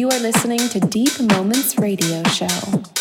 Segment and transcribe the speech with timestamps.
[0.00, 2.99] You are listening to Deep Moments Radio Show.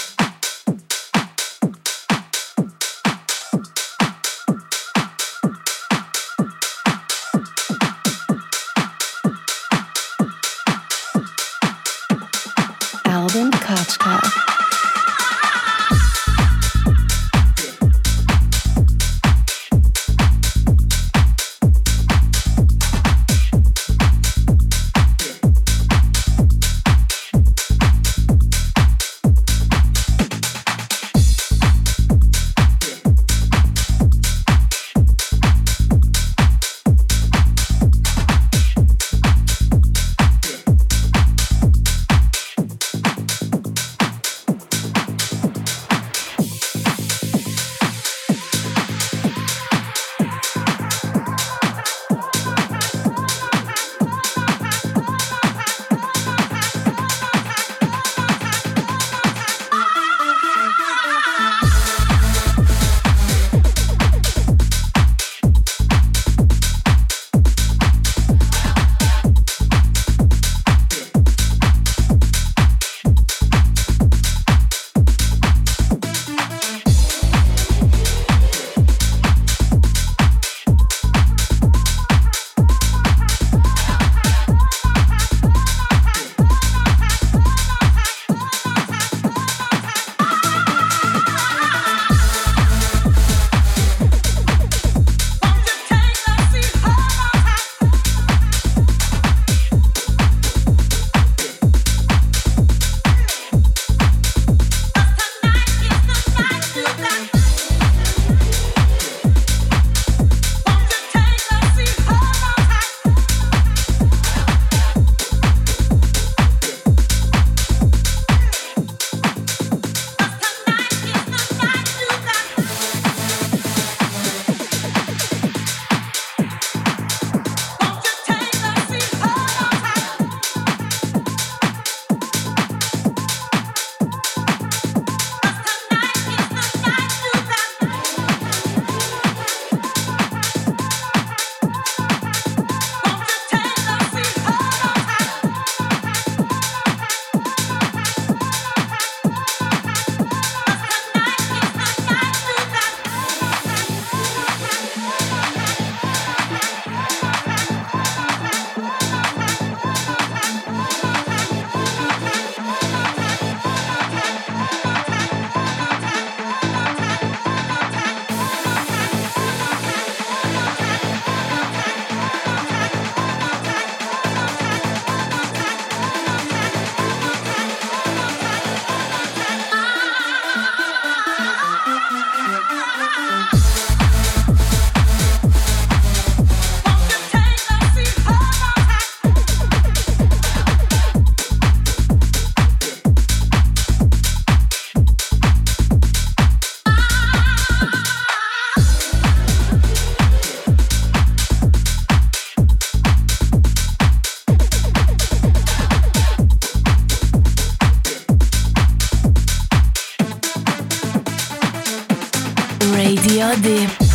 [213.39, 214.08] Periodi.